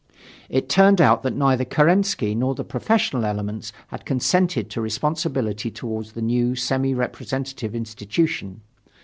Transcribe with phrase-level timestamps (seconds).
[0.49, 6.07] It turned out that neither Kerensky nor the professional elements had consented to responsibility toward
[6.07, 8.61] the new semi representative institution.